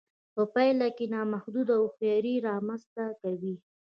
[0.33, 3.55] په پایله کې نامحدوده هوښیاري رامنځته کوي